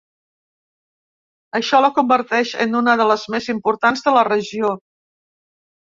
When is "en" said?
2.67-2.81